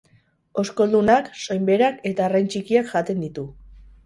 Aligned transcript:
Oskoldunak, 0.61 1.29
soinberak 1.41 2.01
eta 2.13 2.27
arrain 2.29 2.51
txikiak 2.55 2.91
jaten 2.97 3.23
ditu. 3.27 3.47